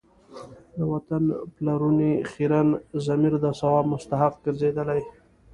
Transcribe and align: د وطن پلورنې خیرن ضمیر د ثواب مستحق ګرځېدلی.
د 0.75 0.77
وطن 0.91 1.23
پلورنې 1.55 2.11
خیرن 2.31 2.67
ضمیر 3.05 3.33
د 3.43 3.45
ثواب 3.59 3.85
مستحق 3.93 4.33
ګرځېدلی. 4.45 5.01